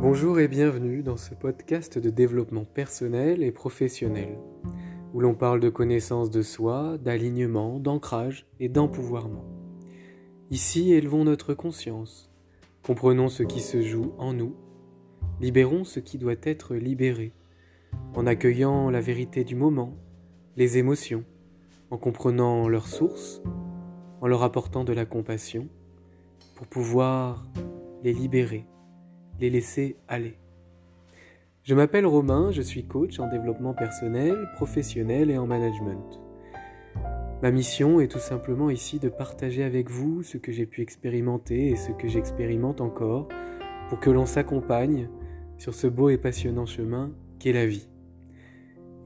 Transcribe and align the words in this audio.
Bonjour 0.00 0.38
et 0.38 0.46
bienvenue 0.46 1.02
dans 1.02 1.16
ce 1.16 1.34
podcast 1.34 1.98
de 1.98 2.08
développement 2.08 2.64
personnel 2.64 3.42
et 3.42 3.50
professionnel, 3.50 4.38
où 5.12 5.18
l'on 5.18 5.34
parle 5.34 5.58
de 5.58 5.70
connaissance 5.70 6.30
de 6.30 6.40
soi, 6.40 6.98
d'alignement, 6.98 7.80
d'ancrage 7.80 8.46
et 8.60 8.68
d'empouvoirment. 8.68 9.44
Ici, 10.52 10.92
élevons 10.92 11.24
notre 11.24 11.52
conscience, 11.52 12.30
comprenons 12.84 13.28
ce 13.28 13.42
qui 13.42 13.58
se 13.58 13.82
joue 13.82 14.12
en 14.18 14.32
nous, 14.32 14.54
libérons 15.40 15.82
ce 15.82 15.98
qui 15.98 16.16
doit 16.16 16.36
être 16.44 16.76
libéré, 16.76 17.32
en 18.14 18.24
accueillant 18.24 18.90
la 18.90 19.00
vérité 19.00 19.42
du 19.42 19.56
moment, 19.56 19.96
les 20.56 20.78
émotions, 20.78 21.24
en 21.90 21.98
comprenant 21.98 22.68
leurs 22.68 22.86
sources, 22.86 23.42
en 24.20 24.28
leur 24.28 24.44
apportant 24.44 24.84
de 24.84 24.92
la 24.92 25.06
compassion, 25.06 25.66
pour 26.54 26.68
pouvoir 26.68 27.48
les 28.04 28.12
libérer 28.12 28.64
les 29.40 29.50
laisser 29.50 29.96
aller. 30.08 30.38
Je 31.62 31.74
m'appelle 31.74 32.06
Romain, 32.06 32.50
je 32.50 32.62
suis 32.62 32.86
coach 32.86 33.18
en 33.20 33.28
développement 33.28 33.74
personnel, 33.74 34.48
professionnel 34.54 35.30
et 35.30 35.38
en 35.38 35.46
management. 35.46 36.20
Ma 37.42 37.50
mission 37.50 38.00
est 38.00 38.08
tout 38.08 38.18
simplement 38.18 38.70
ici 38.70 38.98
de 38.98 39.08
partager 39.08 39.62
avec 39.62 39.90
vous 39.90 40.22
ce 40.22 40.38
que 40.38 40.50
j'ai 40.50 40.66
pu 40.66 40.80
expérimenter 40.80 41.68
et 41.68 41.76
ce 41.76 41.92
que 41.92 42.08
j'expérimente 42.08 42.80
encore 42.80 43.28
pour 43.88 44.00
que 44.00 44.10
l'on 44.10 44.26
s'accompagne 44.26 45.08
sur 45.56 45.74
ce 45.74 45.86
beau 45.86 46.08
et 46.08 46.18
passionnant 46.18 46.66
chemin 46.66 47.12
qu'est 47.38 47.52
la 47.52 47.66
vie 47.66 47.88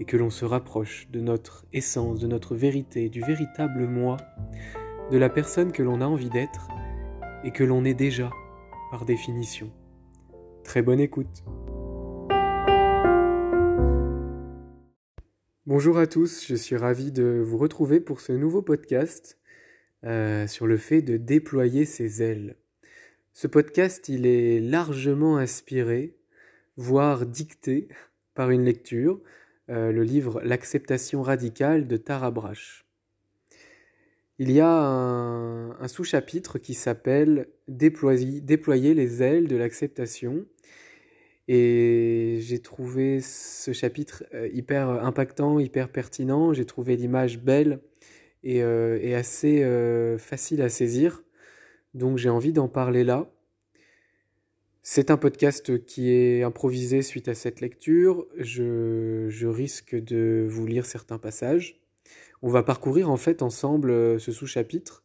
et 0.01 0.05
que 0.05 0.17
l'on 0.17 0.31
se 0.31 0.45
rapproche 0.45 1.09
de 1.11 1.21
notre 1.21 1.67
essence, 1.73 2.21
de 2.21 2.27
notre 2.27 2.55
vérité, 2.55 3.09
du 3.09 3.21
véritable 3.21 3.87
moi, 3.87 4.17
de 5.11 5.19
la 5.19 5.29
personne 5.29 5.73
que 5.73 5.83
l'on 5.83 6.01
a 6.01 6.07
envie 6.07 6.31
d'être 6.31 6.69
et 7.45 7.51
que 7.51 7.65
l'on 7.65 7.85
est 7.85 7.95
déjà 7.95 8.31
par 8.91 9.05
définition. 9.05 9.71
Très 10.65 10.83
bonne 10.83 11.01
écoute. 11.01 11.45
Bonjour 15.67 15.99
à 15.99 16.07
tous, 16.07 16.47
je 16.47 16.55
suis 16.55 16.77
ravi 16.77 17.13
de 17.13 17.43
vous 17.45 17.57
retrouver 17.57 18.01
pour 18.01 18.21
ce 18.21 18.33
nouveau 18.33 18.63
podcast 18.63 19.39
euh, 20.05 20.47
sur 20.47 20.67
le 20.67 20.77
fait 20.77 21.03
de 21.03 21.17
déployer 21.17 21.85
ses 21.85 22.23
ailes. 22.23 22.57
Ce 23.33 23.47
podcast, 23.47 24.09
il 24.09 24.27
est 24.27 24.61
largement 24.61 25.37
inspiré, 25.37 26.17
voire 26.77 27.27
dicté 27.27 27.89
par 28.35 28.51
une 28.51 28.65
lecture, 28.65 29.21
euh, 29.71 29.93
le 29.93 30.03
livre 30.03 30.41
L'acceptation 30.43 31.23
radicale 31.23 31.87
de 31.87 31.97
Tara 31.97 32.31
Brach. 32.31 32.85
Il 34.45 34.51
y 34.51 34.59
a 34.59 34.77
un, 34.77 35.87
sous-chapitre 35.87 36.59
qui 36.59 36.75
s'appelle 36.75 37.47
déployer, 37.69 38.93
les 38.93 39.23
ailes 39.23 39.47
de 39.47 39.55
l'acceptation 39.55 40.45
et 41.47 42.39
j'ai 42.41 42.59
trouvé 42.59 43.21
ce 43.21 43.73
chapitre 43.73 44.25
euh, 44.35 44.49
hyper 44.53 44.89
impactant, 44.89 45.61
hyper 45.61 45.91
pertinent. 45.91 46.53
J'ai 46.53 46.65
trouvé 46.65 46.97
l'image 46.97 47.39
belle 47.39 47.83
et, 48.43 48.65
euh, 48.65 49.17
assez 49.17 49.63
euh, 49.63 50.19
facile 50.19 50.63
à 50.63 50.69
saisir. 50.69 51.23
Donc 51.95 52.19
j'ai 52.19 52.29
envie 52.29 52.53
d'en 52.53 52.67
parler 52.67 53.05
là. 53.05 53.31
C'est 54.83 55.13
un 55.13 55.19
podcast 55.19 55.85
qui 55.85 56.11
est 56.11 56.43
improvisé 56.43 57.03
suite 57.03 57.29
à 57.29 57.35
cette 57.35 57.61
lecture. 57.61 58.27
Je, 58.39 59.47
risque 59.47 59.95
de 59.95 60.45
vous 60.49 60.67
lire 60.67 60.85
certains 60.85 61.19
passages. 61.19 61.82
On 62.43 62.51
va 62.51 62.63
parcourir 62.63 63.11
en 63.11 63.17
fait 63.17 63.43
ensemble 63.43 64.21
ce 64.21 64.33
sous-chapitre 64.33 65.05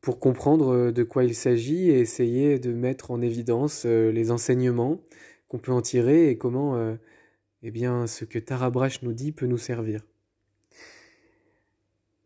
pour 0.00 0.18
comprendre 0.18 0.90
de 0.90 1.02
quoi 1.02 1.24
il 1.24 1.34
s'agit 1.34 1.90
et 1.90 2.00
essayer 2.00 2.58
de 2.58 2.72
mettre 2.72 3.10
en 3.10 3.20
évidence 3.20 3.84
les 3.84 4.30
enseignements 4.30 5.00
qu'on 5.48 5.58
peut 5.58 5.72
en 5.72 5.82
tirer 5.82 6.30
et 6.30 6.38
comment 6.38 6.76
euh, 6.76 6.96
eh 7.62 7.70
bien, 7.70 8.06
ce 8.06 8.24
que 8.24 8.38
Tara 8.38 8.70
Brach 8.70 9.02
nous 9.02 9.12
dit 9.12 9.32
peut 9.32 9.46
nous 9.46 9.58
servir. 9.58 10.02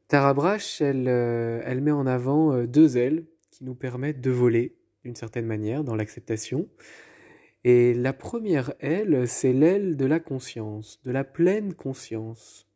Tara 0.09 0.34
Brach, 0.34 0.81
elle, 0.81 1.06
euh, 1.09 1.81
met 1.81 1.91
en 1.91 2.06
avant 2.06 2.53
euh, 2.53 2.66
deux 2.66 2.97
ailes 2.97 3.25
qui 3.50 3.65
nous 3.65 3.75
permettent 3.75 4.21
de 4.21 4.31
voler 4.31 4.77
d'une 5.04 5.15
certaine 5.15 5.47
manière 5.47 5.84
dans 5.84 5.94
l'acceptation. 5.94 6.69
Et 7.65 7.93
la 7.93 8.12
première 8.12 8.72
aile, 8.81 9.28
c'est 9.28 9.53
l'aile 9.53 9.97
de 9.97 10.06
la 10.06 10.21
conscience, 10.21 11.00
de 11.04 11.10
la 11.10 11.25
pleine 11.25 11.75
conscience. 11.75 12.66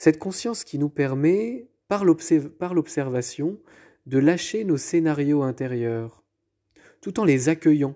Cette 0.00 0.18
conscience 0.18 0.64
qui 0.64 0.78
nous 0.78 0.88
permet, 0.88 1.68
par 1.88 2.04
l'observation, 2.06 3.60
de 4.06 4.18
lâcher 4.18 4.64
nos 4.64 4.78
scénarios 4.78 5.42
intérieurs, 5.42 6.24
tout 7.02 7.20
en 7.20 7.26
les 7.26 7.50
accueillant 7.50 7.94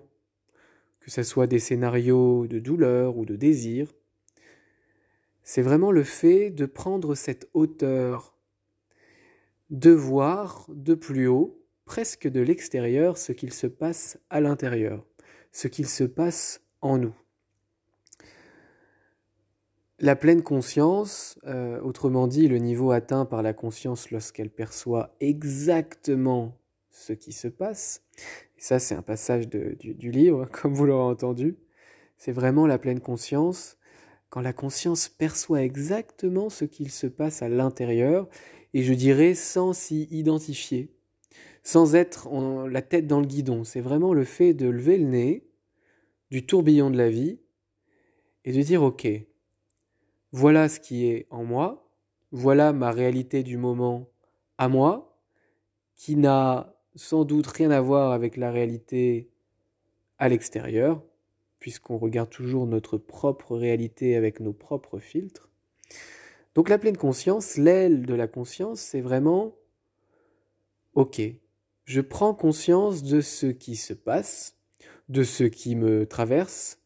que 0.99 1.09
ce 1.09 1.23
soit 1.23 1.47
des 1.47 1.57
scénarios 1.57 2.45
de 2.45 2.59
douleur 2.59 3.17
ou 3.17 3.25
de 3.25 3.35
désir, 3.35 3.91
c'est 5.41 5.63
vraiment 5.63 5.91
le 5.91 6.03
fait 6.03 6.51
de 6.51 6.67
prendre 6.67 7.15
cette 7.15 7.49
hauteur, 7.55 8.37
de 9.71 9.89
voir 9.89 10.67
de 10.69 10.93
plus 10.93 11.25
haut, 11.25 11.59
presque 11.85 12.27
de 12.27 12.39
l'extérieur, 12.39 13.17
ce 13.17 13.31
qu'il 13.31 13.51
se 13.51 13.65
passe 13.65 14.19
à 14.29 14.41
l'intérieur, 14.41 15.07
ce 15.51 15.67
qu'il 15.67 15.87
se 15.87 16.03
passe 16.03 16.61
en 16.81 16.99
nous. 16.99 17.15
La 19.99 20.17
pleine 20.17 20.43
conscience, 20.43 21.39
euh, 21.45 21.79
autrement 21.79 22.27
dit 22.27 22.49
le 22.49 22.57
niveau 22.57 22.91
atteint 22.91 23.23
par 23.23 23.41
la 23.41 23.53
conscience 23.53 24.11
lorsqu'elle 24.11 24.49
perçoit 24.49 25.15
exactement 25.21 26.59
ce 26.91 27.13
qui 27.13 27.31
se 27.31 27.47
passe, 27.47 28.03
et 28.57 28.61
ça 28.61 28.77
c'est 28.77 28.95
un 28.95 29.01
passage 29.01 29.47
du, 29.47 30.11
livre, 30.11 30.47
comme 30.51 30.73
vous 30.73 30.85
l'aurez 30.85 31.13
entendu, 31.13 31.55
c'est 32.17 32.33
vraiment 32.33 32.67
la 32.67 32.77
pleine 32.77 32.99
conscience, 32.99 33.77
quand 34.27 34.41
la 34.41 34.51
conscience 34.51 35.07
perçoit 35.07 35.63
exactement 35.63 36.49
ce 36.49 36.65
qu'il 36.65 36.91
se 36.91 37.07
passe 37.07 37.41
à 37.41 37.47
l'intérieur, 37.47 38.27
et 38.73 38.83
je 38.83 38.93
dirais 38.93 39.33
sans 39.33 39.71
s'y 39.71 40.09
identifier, 40.11 40.93
sans 41.63 41.95
être 41.95 42.27
en, 42.27 42.67
la 42.67 42.81
tête 42.81 43.07
dans 43.07 43.21
le 43.21 43.27
guidon. 43.27 43.63
C'est 43.63 43.79
vraiment 43.79 44.13
le 44.13 44.25
fait 44.25 44.53
de 44.53 44.67
lever 44.67 44.97
le 44.97 45.05
nez 45.05 45.47
du 46.31 46.45
tourbillon 46.45 46.89
de 46.89 46.97
la 46.97 47.09
vie 47.09 47.39
et 48.43 48.51
de 48.51 48.61
dire 48.61 48.83
ok, 48.83 49.07
voilà 50.31 50.69
ce 50.69 50.79
qui 50.79 51.05
est 51.07 51.27
en 51.29 51.43
moi, 51.43 51.89
voilà 52.31 52.73
ma 52.73 52.91
réalité 52.91 53.43
du 53.43 53.57
moment 53.57 54.09
à 54.57 54.67
moi, 54.67 55.17
qui 55.95 56.15
n'a 56.15 56.75
sans 56.95 57.25
doute 57.25 57.47
rien 57.47 57.71
à 57.71 57.81
voir 57.81 58.11
avec 58.11 58.37
la 58.37 58.51
réalité 58.51 59.29
à 60.17 60.29
l'extérieur, 60.29 61.01
puisqu'on 61.59 61.97
regarde 61.97 62.29
toujours 62.29 62.67
notre 62.67 62.97
propre 62.97 63.55
réalité 63.55 64.15
avec 64.15 64.39
nos 64.39 64.53
propres 64.53 64.99
filtres. 64.99 65.49
Donc 66.53 66.69
la 66.69 66.77
pleine 66.77 66.97
conscience, 66.97 67.57
l'aile 67.57 68.05
de 68.05 68.13
la 68.13 68.27
conscience, 68.27 68.79
c'est 68.79 69.01
vraiment 69.01 69.55
OK, 70.93 71.21
je 71.83 72.01
prends 72.01 72.33
conscience 72.33 73.03
de 73.03 73.19
ce 73.19 73.47
qui 73.47 73.75
se 73.75 73.93
passe, 73.93 74.57
de 75.09 75.23
ce 75.23 75.43
qui 75.43 75.75
me 75.75 76.05
traverse, 76.05 76.79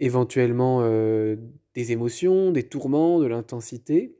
éventuellement 0.00 0.80
euh, 0.82 1.36
des 1.74 1.92
émotions, 1.92 2.52
des 2.52 2.62
tourments, 2.62 3.20
de 3.20 3.26
l'intensité, 3.26 4.16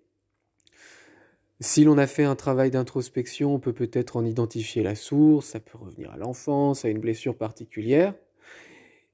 si 1.60 1.84
l'on 1.84 1.98
a 1.98 2.06
fait 2.06 2.24
un 2.24 2.36
travail 2.36 2.70
d'introspection, 2.70 3.54
on 3.54 3.58
peut 3.58 3.72
peut-être 3.72 4.16
en 4.16 4.24
identifier 4.24 4.82
la 4.82 4.94
source, 4.94 5.46
ça 5.46 5.60
peut 5.60 5.78
revenir 5.78 6.10
à 6.10 6.16
l'enfance, 6.16 6.84
à 6.84 6.88
une 6.88 6.98
blessure 6.98 7.36
particulière. 7.36 8.14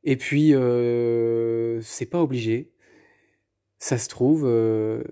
Et 0.04 0.16
puis, 0.16 0.54
euh, 0.54 1.80
c'est 1.82 2.06
pas 2.06 2.22
obligé. 2.22 2.72
Ça 3.78 3.98
se 3.98 4.08
trouve, 4.08 4.44
euh, 4.46 5.02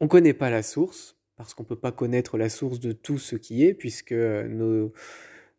on 0.00 0.08
connaît 0.08 0.34
pas 0.34 0.50
la 0.50 0.62
source, 0.62 1.16
parce 1.36 1.54
qu'on 1.54 1.64
peut 1.64 1.76
pas 1.76 1.92
connaître 1.92 2.36
la 2.38 2.48
source 2.48 2.80
de 2.80 2.92
tout 2.92 3.18
ce 3.18 3.36
qui 3.36 3.64
est, 3.64 3.74
puisque 3.74 4.12
nos, 4.12 4.92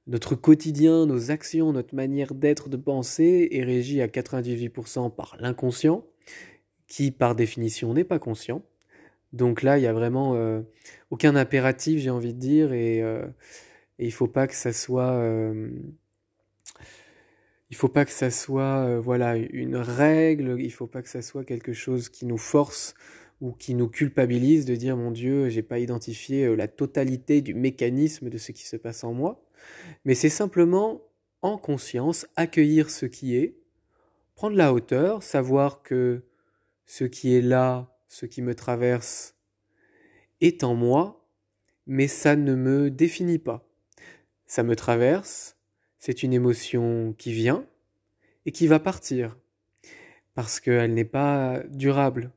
notre 0.08 0.36
quotidien, 0.36 1.06
nos 1.06 1.31
actions, 1.31 1.74
notre 1.74 1.96
manière 1.96 2.36
d'être, 2.36 2.69
de 2.69 2.78
penser 2.78 3.50
est 3.52 3.64
régie 3.64 4.02
à 4.02 4.08
98% 4.08 5.14
par 5.14 5.36
l'inconscient, 5.40 6.06
qui 6.88 7.12
par 7.12 7.36
définition 7.36 7.94
n'est 7.94 8.04
pas 8.04 8.20
conscient. 8.20 8.62
Donc 9.34 9.64
là, 9.64 9.78
il 9.78 9.84
y 9.84 9.88
a 9.88 9.94
vraiment 9.94 10.36
euh, 10.36 10.62
aucun 11.12 11.36
impératif, 11.36 12.00
j'ai 12.00 12.10
envie 12.10 12.34
de 12.34 12.40
dire, 12.40 12.72
et, 12.74 13.02
euh, 13.02 13.26
il 14.00 14.14
faut 14.14 14.28
pas 14.28 14.48
que 14.48 14.56
ça 14.56 14.72
soit, 14.72 15.12
euh, 15.12 15.70
il 17.70 17.76
faut 17.76 17.90
pas 17.90 18.06
que 18.06 18.12
ça 18.12 18.32
soit, 18.32 19.00
voilà, 19.00 19.36
une 19.36 19.76
règle. 19.76 20.56
Il 20.60 20.72
faut 20.72 20.88
pas 20.88 21.02
que 21.02 21.10
ça 21.10 21.22
soit 21.22 21.44
quelque 21.44 21.74
chose 21.74 22.10
qui 22.10 22.26
nous 22.26 22.38
force 22.38 22.94
ou 23.42 23.52
qui 23.52 23.76
nous 23.76 23.90
culpabilise 23.90 24.66
de 24.66 24.76
dire 24.76 24.96
mon 24.96 25.12
Dieu, 25.12 25.50
j'ai 25.50 25.64
pas 25.64 25.80
identifié 25.80 26.56
la 26.56 26.68
totalité 26.70 27.42
du 27.42 27.54
mécanisme 27.54 28.30
de 28.30 28.38
ce 28.38 28.54
qui 28.54 28.66
se 28.66 28.78
passe 28.78 29.04
en 29.04 29.14
moi. 29.14 29.44
Mais 30.06 30.16
c'est 30.16 30.30
simplement 30.30 31.02
en 31.42 31.58
conscience 31.58 32.28
accueillir 32.36 32.90
ce 32.90 33.06
qui 33.06 33.36
est, 33.36 33.58
prendre 34.36 34.56
la 34.56 34.74
hauteur, 34.74 35.24
savoir 35.24 35.81
que 35.84 36.24
ce 36.86 37.04
qui 37.04 37.36
est 37.36 37.42
là 37.42 37.92
ce 38.08 38.26
qui 38.26 38.42
me 38.42 38.56
traverse 38.56 39.36
est 40.40 40.64
en 40.64 40.74
moi, 40.74 41.28
mais 41.86 42.08
ça 42.08 42.36
ne 42.36 42.56
me 42.56 42.90
définit 42.90 43.40
pas. 43.40 43.68
Ça 44.46 44.64
me 44.64 44.76
traverse, 44.76 45.58
c'est 46.00 46.24
une 46.24 46.32
émotion 46.32 47.14
qui 47.18 47.34
vient, 47.34 47.66
et 48.46 48.52
qui 48.52 48.68
va 48.68 48.80
partir 48.80 49.38
parce 50.34 50.60
qu'elle 50.60 50.94
n'est 50.94 51.06
pas 51.06 51.64
durable. 51.70 52.32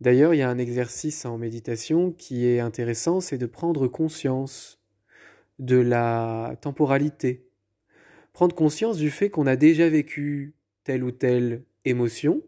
D'ailleurs, 0.00 0.34
il 0.34 0.38
y 0.38 0.42
a 0.42 0.48
un 0.48 0.58
exercice 0.58 1.24
en 1.24 1.36
méditation 1.36 2.12
qui 2.12 2.46
est 2.46 2.60
intéressant, 2.60 3.20
c'est 3.20 3.38
de 3.38 3.46
prendre 3.46 3.88
conscience 3.88 4.80
de 5.58 5.76
la 5.76 6.56
temporalité. 6.60 7.48
Prendre 8.32 8.54
conscience 8.54 8.96
du 8.96 9.10
fait 9.10 9.30
qu'on 9.30 9.48
a 9.48 9.56
déjà 9.56 9.88
vécu 9.88 10.54
telle 10.84 11.02
ou 11.02 11.10
telle 11.10 11.64
émotion, 11.84 12.42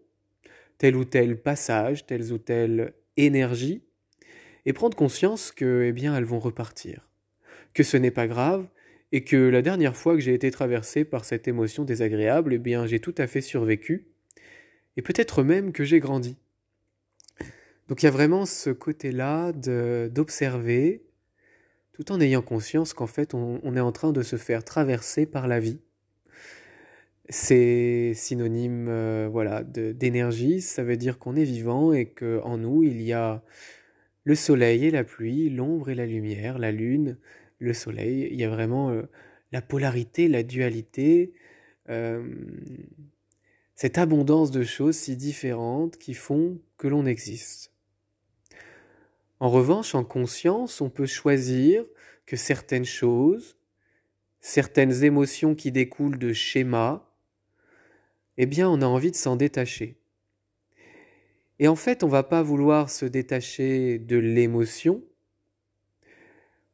tel 0.80 0.96
ou 0.96 1.04
tel 1.04 1.36
passage, 1.36 2.06
telle 2.06 2.32
ou 2.32 2.38
telle 2.38 2.94
énergie, 3.18 3.84
et 4.64 4.72
prendre 4.72 4.96
conscience 4.96 5.52
que, 5.52 5.84
eh 5.86 5.92
bien, 5.92 6.16
elles 6.16 6.24
vont 6.24 6.38
repartir. 6.38 7.06
Que 7.74 7.82
ce 7.82 7.98
n'est 7.98 8.10
pas 8.10 8.26
grave, 8.26 8.66
et 9.12 9.22
que 9.22 9.36
la 9.36 9.60
dernière 9.60 9.94
fois 9.94 10.14
que 10.14 10.20
j'ai 10.20 10.32
été 10.32 10.50
traversé 10.50 11.04
par 11.04 11.26
cette 11.26 11.46
émotion 11.46 11.84
désagréable, 11.84 12.54
eh 12.54 12.58
bien, 12.58 12.86
j'ai 12.86 12.98
tout 12.98 13.14
à 13.18 13.26
fait 13.26 13.42
survécu, 13.42 14.06
et 14.96 15.02
peut-être 15.02 15.42
même 15.42 15.72
que 15.72 15.84
j'ai 15.84 16.00
grandi. 16.00 16.38
Donc 17.88 18.02
il 18.02 18.06
y 18.06 18.08
a 18.08 18.12
vraiment 18.12 18.46
ce 18.46 18.70
côté-là 18.70 19.52
d'observer, 19.52 21.04
tout 21.92 22.10
en 22.10 22.22
ayant 22.22 22.40
conscience 22.40 22.94
qu'en 22.94 23.06
fait 23.06 23.34
on, 23.34 23.76
est 23.76 23.80
en 23.80 23.92
train 23.92 24.12
de 24.12 24.22
se 24.22 24.36
faire 24.36 24.64
traverser 24.64 25.26
par 25.26 25.46
la 25.46 25.60
vie. 25.60 25.78
C'est 27.32 28.12
synonyme 28.16 28.88
euh, 28.88 29.28
voilà 29.30 29.62
d'énergie, 29.62 30.60
ça 30.60 30.82
veut 30.82 30.96
dire 30.96 31.16
qu'on 31.20 31.36
est 31.36 31.44
vivant 31.44 31.92
et 31.92 32.06
qu'en 32.06 32.58
nous 32.58 32.82
il 32.82 33.00
y 33.00 33.12
a 33.12 33.44
le 34.24 34.34
soleil 34.34 34.86
et 34.86 34.90
la 34.90 35.04
pluie, 35.04 35.48
l'ombre 35.48 35.90
et 35.90 35.94
la 35.94 36.06
lumière, 36.06 36.58
la 36.58 36.72
lune, 36.72 37.18
le 37.60 37.72
soleil. 37.72 38.28
Il 38.32 38.40
y 38.40 38.42
a 38.42 38.48
vraiment 38.48 38.90
euh, 38.90 39.02
la 39.52 39.62
polarité, 39.62 40.26
la 40.26 40.42
dualité, 40.42 41.32
euh, 41.88 42.34
cette 43.76 43.96
abondance 43.96 44.50
de 44.50 44.64
choses 44.64 44.96
si 44.96 45.16
différentes 45.16 45.98
qui 45.98 46.14
font 46.14 46.60
que 46.78 46.88
l'on 46.88 47.06
existe. 47.06 47.72
En 49.38 49.50
revanche, 49.50 49.94
en 49.94 50.02
conscience, 50.02 50.80
on 50.80 50.90
peut 50.90 51.06
choisir 51.06 51.84
que 52.26 52.36
certaines 52.36 52.84
choses, 52.84 53.56
certaines 54.40 55.04
émotions 55.04 55.54
qui 55.54 55.70
découlent 55.70 56.18
de 56.18 56.32
schémas, 56.32 57.06
eh 58.42 58.46
bien, 58.46 58.70
on 58.70 58.81
a 58.81 58.87
envie 58.87 59.10
de 59.10 59.16
s'en 59.16 59.37
détacher. 59.37 59.98
Et 61.58 61.69
en 61.69 61.76
fait, 61.76 62.02
on 62.02 62.08
va 62.08 62.22
pas 62.22 62.42
vouloir 62.42 62.88
se 62.88 63.04
détacher 63.04 63.98
de 63.98 64.16
l'émotion. 64.16 65.04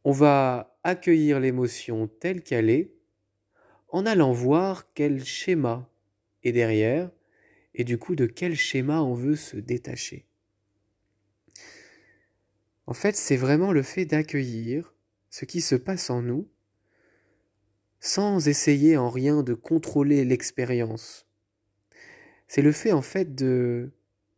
On 0.04 0.12
va 0.12 0.78
accueillir 0.84 1.40
l'émotion 1.40 2.06
telle 2.06 2.44
qu'elle 2.44 2.70
est 2.70 2.92
en 3.88 4.06
allant 4.06 4.32
voir 4.32 4.92
quel 4.94 5.24
schéma 5.24 5.90
est 6.44 6.52
derrière 6.52 7.10
et 7.74 7.82
du 7.82 7.98
coup 7.98 8.14
de 8.14 8.26
quel 8.26 8.54
schéma 8.54 9.02
on 9.02 9.14
veut 9.14 9.34
se 9.34 9.56
détacher. 9.56 10.24
En 12.86 12.94
fait, 12.94 13.16
c'est 13.16 13.36
vraiment 13.36 13.72
le 13.72 13.82
fait 13.82 14.04
d'accueillir 14.04 14.94
ce 15.30 15.44
qui 15.44 15.60
se 15.60 15.74
passe 15.74 16.10
en 16.10 16.22
nous 16.22 16.48
sans 17.98 18.46
essayer 18.46 18.96
en 18.96 19.10
rien 19.10 19.42
de 19.42 19.54
contrôler 19.54 20.24
l'expérience. 20.24 21.25
C'est 22.48 22.62
le 22.62 22.72
fait 22.72 22.92
en 22.92 23.02
fait 23.02 23.34
de, 23.34 23.90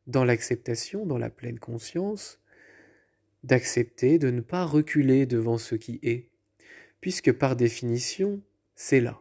dans 0.07 0.25
l'acceptation, 0.25 1.07
dans 1.07 1.19
la 1.19 1.31
pleine 1.31 1.59
conscience, 1.59 2.41
d'accepter 3.45 4.19
de 4.19 4.31
ne 4.31 4.41
pas 4.41 4.65
reculer 4.65 5.27
devant 5.27 5.59
ce 5.59 5.75
qui 5.75 6.01
est, 6.03 6.29
puisque 7.01 7.33
par 7.33 7.57
définition, 7.57 8.41
c'est 8.75 9.01
là. 9.01 9.21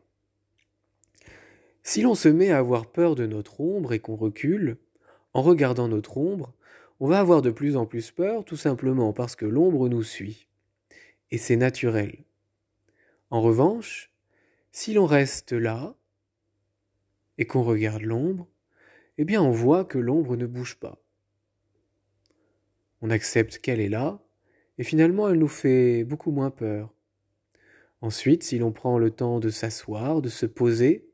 Si 1.83 2.01
l'on 2.01 2.15
se 2.15 2.29
met 2.29 2.49
à 2.49 2.57
avoir 2.57 2.91
peur 2.91 3.15
de 3.15 3.25
notre 3.25 3.61
ombre 3.61 3.93
et 3.93 3.99
qu'on 3.99 4.15
recule, 4.15 4.77
en 5.33 5.41
regardant 5.41 5.87
notre 5.87 6.17
ombre, 6.17 6.53
on 6.99 7.07
va 7.07 7.19
avoir 7.19 7.41
de 7.41 7.51
plus 7.51 7.77
en 7.77 7.85
plus 7.85 8.11
peur 8.11 8.43
tout 8.43 8.57
simplement 8.57 9.13
parce 9.13 9.35
que 9.35 9.45
l'ombre 9.45 9.87
nous 9.87 10.03
suit. 10.03 10.47
Et 11.31 11.37
c'est 11.37 11.55
naturel. 11.55 12.23
En 13.29 13.41
revanche, 13.41 14.11
si 14.71 14.93
l'on 14.93 15.05
reste 15.05 15.51
là 15.51 15.95
et 17.37 17.45
qu'on 17.45 17.63
regarde 17.63 18.01
l'ombre, 18.01 18.47
eh 19.17 19.25
bien 19.25 19.41
on 19.41 19.51
voit 19.51 19.85
que 19.85 19.97
l'ombre 19.97 20.35
ne 20.35 20.45
bouge 20.45 20.75
pas. 20.75 21.01
On 23.01 23.09
accepte 23.09 23.59
qu'elle 23.59 23.79
est 23.79 23.89
là, 23.89 24.21
et 24.77 24.83
finalement 24.83 25.29
elle 25.29 25.39
nous 25.39 25.47
fait 25.47 26.03
beaucoup 26.03 26.31
moins 26.31 26.51
peur. 26.51 26.93
Ensuite, 28.01 28.43
si 28.43 28.59
l'on 28.59 28.71
prend 28.71 28.99
le 28.99 29.09
temps 29.09 29.39
de 29.39 29.49
s'asseoir, 29.49 30.21
de 30.21 30.29
se 30.29 30.45
poser, 30.45 31.09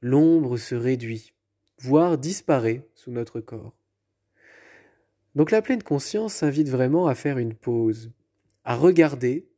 l'ombre 0.00 0.56
se 0.56 0.74
réduit, 0.74 1.32
voire 1.78 2.18
disparaît 2.18 2.86
sous 2.94 3.10
notre 3.10 3.40
corps. 3.40 3.74
Donc 5.34 5.50
la 5.50 5.62
pleine 5.62 5.82
conscience 5.82 6.42
invite 6.42 6.68
vraiment 6.68 7.06
à 7.06 7.14
faire 7.14 7.38
une 7.38 7.54
pause, 7.54 8.12
à 8.64 8.76
regarder 8.76 9.48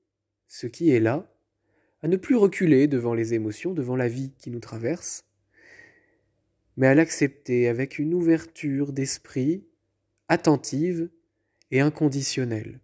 ce 0.46 0.66
qui 0.66 0.90
est 0.90 1.00
là, 1.00 1.32
à 2.02 2.08
ne 2.08 2.16
plus 2.16 2.36
reculer 2.36 2.86
devant 2.86 3.14
les 3.14 3.34
émotions, 3.34 3.72
devant 3.72 3.96
la 3.96 4.08
vie 4.08 4.32
qui 4.38 4.50
nous 4.50 4.60
traverse, 4.60 5.24
mais 6.80 6.86
à 6.86 6.94
l'accepter 6.94 7.68
avec 7.68 7.98
une 7.98 8.14
ouverture 8.14 8.94
d'esprit 8.94 9.66
attentive 10.28 11.10
et 11.70 11.80
inconditionnelle. 11.80 12.80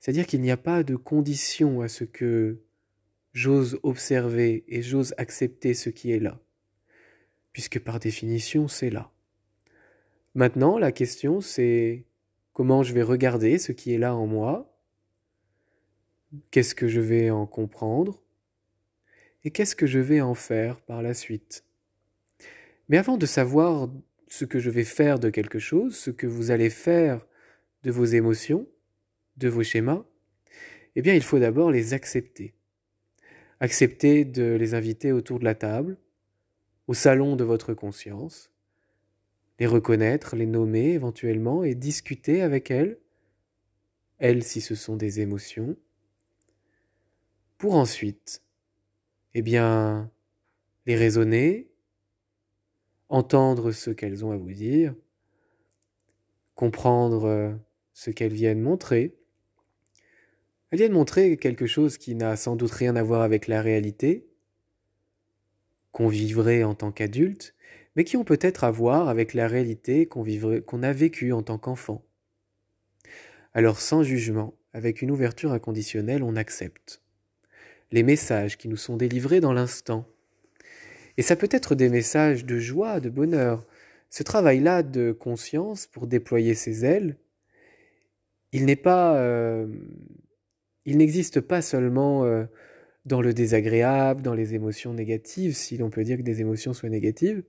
C'est-à-dire 0.00 0.26
qu'il 0.26 0.40
n'y 0.40 0.50
a 0.50 0.56
pas 0.56 0.82
de 0.82 0.96
condition 0.96 1.80
à 1.80 1.86
ce 1.86 2.02
que 2.02 2.58
j'ose 3.34 3.78
observer 3.84 4.64
et 4.66 4.82
j'ose 4.82 5.14
accepter 5.16 5.74
ce 5.74 5.90
qui 5.90 6.10
est 6.10 6.18
là, 6.18 6.40
puisque 7.52 7.78
par 7.78 8.00
définition 8.00 8.66
c'est 8.66 8.90
là. 8.90 9.12
Maintenant, 10.34 10.76
la 10.76 10.90
question, 10.90 11.40
c'est 11.40 12.04
comment 12.52 12.82
je 12.82 12.94
vais 12.94 13.02
regarder 13.02 13.58
ce 13.58 13.70
qui 13.70 13.94
est 13.94 13.98
là 13.98 14.16
en 14.16 14.26
moi, 14.26 14.76
qu'est-ce 16.50 16.74
que 16.74 16.88
je 16.88 17.00
vais 17.00 17.30
en 17.30 17.46
comprendre, 17.46 18.20
et 19.44 19.52
qu'est-ce 19.52 19.76
que 19.76 19.86
je 19.86 20.00
vais 20.00 20.20
en 20.20 20.34
faire 20.34 20.80
par 20.80 21.00
la 21.00 21.14
suite. 21.14 21.64
Mais 22.88 22.98
avant 22.98 23.16
de 23.16 23.26
savoir 23.26 23.90
ce 24.28 24.44
que 24.44 24.58
je 24.58 24.70
vais 24.70 24.84
faire 24.84 25.18
de 25.18 25.30
quelque 25.30 25.58
chose, 25.58 25.96
ce 25.96 26.10
que 26.10 26.26
vous 26.26 26.50
allez 26.50 26.70
faire 26.70 27.26
de 27.82 27.90
vos 27.90 28.04
émotions, 28.04 28.66
de 29.36 29.48
vos 29.48 29.62
schémas, 29.62 30.04
eh 30.96 31.02
bien 31.02 31.14
il 31.14 31.22
faut 31.22 31.38
d'abord 31.38 31.70
les 31.70 31.94
accepter. 31.94 32.54
Accepter 33.60 34.24
de 34.24 34.54
les 34.54 34.74
inviter 34.74 35.12
autour 35.12 35.38
de 35.38 35.44
la 35.44 35.54
table, 35.54 35.96
au 36.86 36.94
salon 36.94 37.36
de 37.36 37.44
votre 37.44 37.74
conscience, 37.74 38.50
les 39.58 39.66
reconnaître, 39.66 40.34
les 40.34 40.46
nommer 40.46 40.92
éventuellement 40.92 41.62
et 41.62 41.74
discuter 41.74 42.42
avec 42.42 42.70
elles, 42.70 42.98
elles 44.18 44.42
si 44.42 44.60
ce 44.60 44.74
sont 44.74 44.96
des 44.96 45.20
émotions, 45.20 45.76
pour 47.58 47.74
ensuite, 47.74 48.42
eh 49.34 49.42
bien, 49.42 50.10
les 50.86 50.96
raisonner, 50.96 51.71
entendre 53.12 53.72
ce 53.72 53.90
qu'elles 53.90 54.24
ont 54.24 54.32
à 54.32 54.36
vous 54.36 54.52
dire, 54.52 54.94
comprendre 56.54 57.58
ce 57.92 58.10
qu'elles 58.10 58.32
viennent 58.32 58.62
montrer. 58.62 59.14
Elles 60.70 60.78
viennent 60.78 60.92
montrer 60.92 61.36
quelque 61.36 61.66
chose 61.66 61.98
qui 61.98 62.14
n'a 62.14 62.36
sans 62.36 62.56
doute 62.56 62.72
rien 62.72 62.96
à 62.96 63.02
voir 63.02 63.20
avec 63.20 63.48
la 63.48 63.60
réalité, 63.60 64.26
qu'on 65.92 66.08
vivrait 66.08 66.64
en 66.64 66.74
tant 66.74 66.90
qu'adulte, 66.90 67.54
mais 67.96 68.04
qui 68.04 68.16
ont 68.16 68.24
peut-être 68.24 68.64
à 68.64 68.70
voir 68.70 69.10
avec 69.10 69.34
la 69.34 69.46
réalité 69.46 70.06
qu'on 70.06 70.24
qu'on 70.66 70.82
a 70.82 70.92
vécue 70.94 71.32
en 71.32 71.42
tant 71.42 71.58
qu'enfant. 71.58 72.02
Alors 73.52 73.78
sans 73.78 74.02
jugement, 74.02 74.54
avec 74.72 75.02
une 75.02 75.10
ouverture 75.10 75.52
inconditionnelle, 75.52 76.22
on 76.22 76.34
accepte 76.34 77.02
les 77.90 78.02
messages 78.02 78.56
qui 78.56 78.68
nous 78.68 78.78
sont 78.78 78.96
délivrés 78.96 79.40
dans 79.40 79.52
l'instant. 79.52 80.08
Et 81.16 81.22
ça 81.22 81.36
peut 81.36 81.48
être 81.50 81.74
des 81.74 81.88
messages 81.88 82.44
de 82.44 82.58
joie, 82.58 83.00
de 83.00 83.10
bonheur. 83.10 83.64
Ce 84.10 84.22
travail-là 84.22 84.82
de 84.82 85.12
conscience 85.12 85.86
pour 85.86 86.06
déployer 86.06 86.54
ses 86.54 86.84
ailes, 86.84 87.16
il 88.52 88.66
n'est 88.66 88.76
pas, 88.76 89.16
euh, 89.16 89.66
il 90.84 90.98
n'existe 90.98 91.40
pas 91.40 91.62
seulement 91.62 92.24
euh, 92.24 92.44
dans 93.06 93.20
le 93.20 93.34
désagréable, 93.34 94.22
dans 94.22 94.34
les 94.34 94.54
émotions 94.54 94.92
négatives, 94.92 95.54
si 95.54 95.76
l'on 95.76 95.90
peut 95.90 96.04
dire 96.04 96.18
que 96.18 96.22
des 96.22 96.40
émotions 96.40 96.72
soient 96.72 96.88
négatives, 96.88 97.42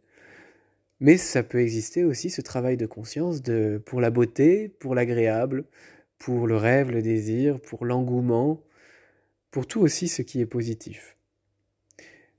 mais 0.99 1.17
ça 1.17 1.43
peut 1.43 1.59
exister 1.59 2.05
aussi 2.05 2.29
ce 2.29 2.41
travail 2.41 2.77
de 2.77 2.85
conscience 2.85 3.41
de, 3.41 3.81
pour 3.85 3.99
la 3.99 4.09
beauté, 4.09 4.69
pour 4.69 4.95
l'agréable, 4.95 5.65
pour 6.17 6.47
le 6.47 6.55
rêve, 6.55 6.91
le 6.91 7.01
désir, 7.01 7.59
pour 7.59 7.85
l'engouement, 7.85 8.61
pour 9.51 9.67
tout 9.67 9.81
aussi 9.81 10.07
ce 10.07 10.21
qui 10.21 10.39
est 10.39 10.45
positif. 10.45 11.17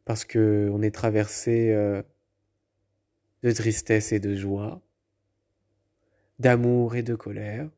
Parce 0.05 0.25
que 0.25 0.71
on 0.73 0.83
est 0.83 0.95
traversé 0.95 1.73
euh, 1.73 2.03
de 3.43 3.53
tristesse 3.53 4.13
et 4.13 4.21
de 4.21 4.35
joie, 4.35 4.83
d'amour 6.39 6.97
et 6.97 7.03
de 7.03 7.15
colère. 7.15 7.69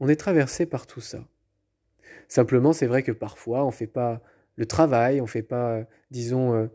On 0.00 0.08
est 0.08 0.16
traversé 0.16 0.66
par 0.66 0.86
tout 0.86 1.00
ça. 1.00 1.24
Simplement, 2.28 2.72
c'est 2.72 2.86
vrai 2.86 3.02
que 3.02 3.12
parfois, 3.12 3.64
on 3.64 3.70
fait 3.70 3.86
pas 3.86 4.20
le 4.56 4.66
travail, 4.66 5.20
on 5.20 5.26
fait 5.26 5.42
pas, 5.42 5.84
disons, 6.10 6.54
euh, 6.54 6.66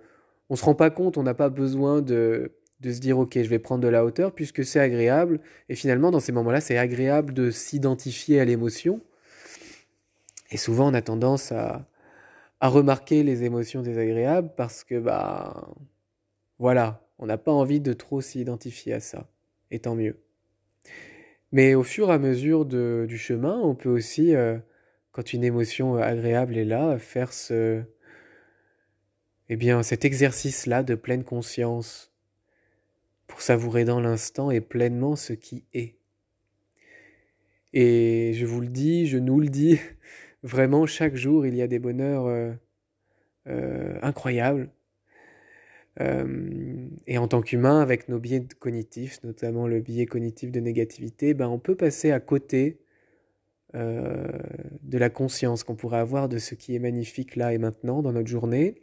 on 0.50 0.56
se 0.56 0.66
rend 0.66 0.76
pas 0.76 0.90
compte, 0.90 1.18
on 1.18 1.24
n'a 1.24 1.34
pas 1.34 1.50
besoin 1.50 2.02
de, 2.02 2.54
de 2.82 2.94
se 2.94 3.00
dire 3.00 3.20
ok, 3.20 3.34
je 3.36 3.50
vais 3.50 3.60
prendre 3.60 3.84
de 3.84 3.88
la 3.88 4.06
hauteur 4.06 4.34
puisque 4.34 4.64
c'est 4.64 4.80
agréable. 4.80 5.40
Et 5.70 5.76
finalement, 5.76 6.12
dans 6.12 6.20
ces 6.20 6.32
moments-là, 6.32 6.62
c'est 6.62 6.78
agréable 6.78 7.34
de 7.34 7.52
s'identifier 7.52 8.40
à 8.40 8.46
l'émotion. 8.46 9.02
Et 10.52 10.58
souvent, 10.58 10.90
on 10.90 10.94
a 10.94 11.02
tendance 11.02 11.52
à, 11.52 11.89
à 12.60 12.68
remarquer 12.68 13.24
les 13.24 13.44
émotions 13.44 13.82
désagréables 13.82 14.52
parce 14.56 14.84
que, 14.84 15.00
bah, 15.00 15.68
voilà, 16.58 17.08
on 17.18 17.26
n'a 17.26 17.38
pas 17.38 17.52
envie 17.52 17.80
de 17.80 17.94
trop 17.94 18.22
s'identifier 18.22 18.94
à 18.94 19.00
ça. 19.00 19.30
Et 19.72 19.80
tant 19.80 19.96
mieux. 19.96 20.18
Mais 21.52 21.74
au 21.74 21.84
fur 21.84 22.10
et 22.10 22.14
à 22.14 22.20
mesure 22.20 22.66
du 22.66 23.18
chemin, 23.18 23.60
on 23.60 23.76
peut 23.76 23.90
aussi, 23.90 24.36
euh, 24.36 24.58
quand 25.12 25.34
une 25.34 25.44
émotion 25.44 25.96
agréable 25.96 26.58
est 26.58 26.66
là, 26.66 26.98
faire 26.98 27.34
ce, 27.34 27.82
eh 29.50 29.56
bien, 29.56 29.82
cet 29.82 30.06
exercice-là 30.06 30.84
de 30.84 30.96
pleine 30.96 31.24
conscience 31.24 32.12
pour 33.26 33.42
savourer 33.42 33.84
dans 33.84 34.00
l'instant 34.00 34.52
et 34.52 34.62
pleinement 34.62 35.16
ce 35.16 35.34
qui 35.34 35.64
est. 35.74 35.96
Et 37.74 38.34
je 38.36 38.46
vous 38.46 38.62
le 38.62 38.68
dis, 38.68 39.08
je 39.08 39.18
nous 39.18 39.40
le 39.40 39.50
dis, 39.50 39.80
vraiment 40.44 40.86
chaque 40.86 41.16
jour 41.16 41.46
il 41.46 41.56
y 41.56 41.62
a 41.62 41.68
des 41.68 41.80
bonheurs 41.80 42.28
euh, 42.28 42.54
euh, 43.48 43.98
incroyables. 44.02 44.70
Euh, 46.00 46.88
et 47.08 47.18
en 47.18 47.28
tant 47.28 47.42
qu'humain, 47.42 47.82
avec 47.82 48.08
nos 48.08 48.20
biais 48.20 48.46
cognitifs, 48.60 49.22
notamment 49.24 49.68
le 49.68 49.82
biais 49.82 50.06
cognitif 50.06 50.52
de 50.52 50.60
négativité, 50.60 51.34
ben, 51.34 51.48
on 51.48 51.60
peut 51.60 51.76
passer 51.76 52.12
à 52.12 52.20
côté 52.20 52.80
de 53.76 54.98
la 54.98 55.12
conscience 55.12 55.64
qu'on 55.64 55.76
pourrait 55.76 56.00
avoir 56.00 56.28
de 56.28 56.40
ce 56.40 56.56
qui 56.56 56.74
est 56.76 56.80
magnifique 56.80 57.36
là 57.36 57.54
et 57.54 57.60
maintenant 57.60 58.02
dans 58.02 58.12
notre 58.12 58.28
journée 58.28 58.82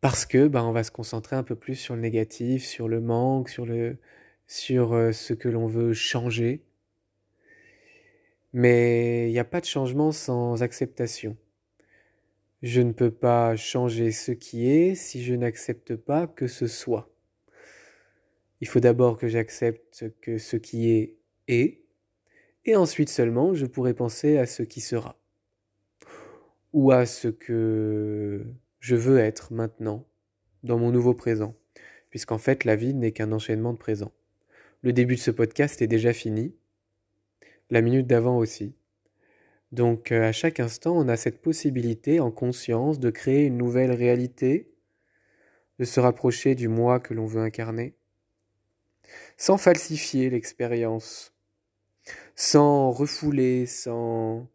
parce 0.00 0.26
que 0.26 0.48
ben, 0.48 0.64
on 0.64 0.72
va 0.72 0.82
se 0.82 0.90
concentrer 0.90 1.36
un 1.36 1.44
peu 1.44 1.54
plus 1.54 1.76
sur 1.76 1.94
le 1.94 2.00
négatif, 2.00 2.64
sur 2.64 2.88
le 2.88 3.00
manque, 3.00 3.50
sur, 3.50 3.66
le, 3.66 3.98
sur 4.48 5.14
ce 5.14 5.32
que 5.32 5.48
l'on 5.48 5.68
veut 5.68 5.92
changer. 5.92 6.64
Mais 8.54 9.28
il 9.28 9.32
n'y 9.32 9.38
a 9.38 9.44
pas 9.44 9.60
de 9.60 9.66
changement 9.66 10.12
sans 10.12 10.62
acceptation. 10.62 11.36
Je 12.62 12.80
ne 12.80 12.92
peux 12.92 13.10
pas 13.10 13.56
changer 13.56 14.10
ce 14.10 14.32
qui 14.32 14.70
est 14.70 14.94
si 14.94 15.22
je 15.22 15.34
n'accepte 15.34 15.96
pas 15.96 16.26
que 16.26 16.46
ce 16.46 16.66
soit. 16.66 17.10
Il 18.62 18.68
faut 18.68 18.80
d'abord 18.80 19.18
que 19.18 19.28
j'accepte 19.28 20.06
que 20.22 20.38
ce 20.38 20.56
qui 20.56 20.90
est 20.90 21.16
est, 21.48 21.80
et 22.64 22.76
ensuite 22.76 23.08
seulement 23.08 23.54
je 23.54 23.66
pourrai 23.66 23.94
penser 23.94 24.38
à 24.38 24.46
ce 24.46 24.62
qui 24.62 24.80
sera, 24.80 25.18
ou 26.72 26.90
à 26.90 27.06
ce 27.06 27.28
que 27.28 28.44
je 28.80 28.96
veux 28.96 29.18
être 29.18 29.52
maintenant, 29.52 30.06
dans 30.62 30.78
mon 30.78 30.90
nouveau 30.90 31.14
présent, 31.14 31.54
puisqu'en 32.10 32.38
fait 32.38 32.64
la 32.64 32.76
vie 32.76 32.94
n'est 32.94 33.12
qu'un 33.12 33.32
enchaînement 33.32 33.72
de 33.72 33.78
présents. 33.78 34.12
Le 34.82 34.92
début 34.92 35.16
de 35.16 35.20
ce 35.20 35.30
podcast 35.30 35.82
est 35.82 35.86
déjà 35.86 36.12
fini, 36.12 36.54
la 37.74 37.82
minute 37.82 38.06
d'avant 38.06 38.38
aussi. 38.38 38.76
Donc 39.72 40.12
euh, 40.12 40.28
à 40.28 40.30
chaque 40.30 40.60
instant, 40.60 40.96
on 40.96 41.08
a 41.08 41.16
cette 41.16 41.42
possibilité 41.42 42.20
en 42.20 42.30
conscience 42.30 43.00
de 43.00 43.10
créer 43.10 43.46
une 43.46 43.56
nouvelle 43.56 43.90
réalité, 43.90 44.72
de 45.80 45.84
se 45.84 45.98
rapprocher 45.98 46.54
du 46.54 46.68
moi 46.68 47.00
que 47.00 47.14
l'on 47.14 47.26
veut 47.26 47.42
incarner, 47.42 47.96
sans 49.36 49.58
falsifier 49.58 50.30
l'expérience, 50.30 51.34
sans 52.36 52.92
refouler, 52.92 53.66
sans 53.66 54.48